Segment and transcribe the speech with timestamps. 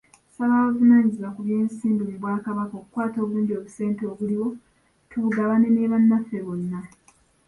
[0.29, 4.47] Nsaba abavunaanyizibwa ku by'ensimbi mu bwa kabaka okukwata obulungi obusente obuliwo
[5.09, 6.79] tubugabane ne bannaffe bonna.